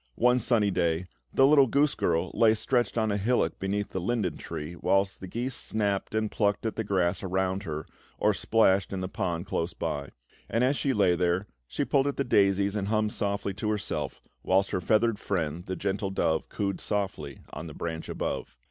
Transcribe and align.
One 0.15 0.39
sunny 0.39 0.71
day, 0.71 1.05
the 1.31 1.45
little 1.45 1.67
goose 1.67 1.93
girl 1.93 2.31
lay 2.33 2.55
stretched 2.55 2.97
on 2.97 3.11
a 3.11 3.17
hillock 3.17 3.59
beneath 3.59 3.89
the 3.91 4.01
linden 4.01 4.35
tree, 4.35 4.75
whilst 4.75 5.19
the 5.21 5.27
geese 5.27 5.53
snapped 5.53 6.15
and 6.15 6.31
plucked 6.31 6.65
at 6.65 6.75
the 6.75 6.83
grass 6.83 7.21
around 7.21 7.61
her, 7.65 7.85
or 8.17 8.33
splashed 8.33 8.91
in 8.91 9.01
the 9.01 9.07
pond 9.07 9.45
close 9.45 9.73
by; 9.75 10.09
and 10.49 10.63
as 10.63 10.75
she 10.75 10.91
lay 10.93 11.15
there, 11.15 11.45
she 11.67 11.85
pulled 11.85 12.07
at 12.07 12.17
the 12.17 12.23
daisies 12.23 12.75
and 12.75 12.87
hummed 12.87 13.13
softly 13.13 13.53
to 13.53 13.69
herself, 13.69 14.19
whilst 14.41 14.71
her 14.71 14.81
feathered 14.81 15.19
friend, 15.19 15.67
the 15.67 15.75
gentle 15.75 16.09
dove, 16.09 16.49
cooed 16.49 16.81
softly 16.81 17.41
on 17.53 17.69
a 17.69 17.73
branch 17.75 18.09
above. 18.09 18.57